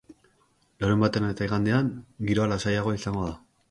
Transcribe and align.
Larunbatean 0.85 1.29
eta 1.35 1.51
igandean, 1.51 1.95
giroa 2.31 2.53
lasaiagoa 2.57 3.01
izango 3.03 3.33
da. 3.33 3.35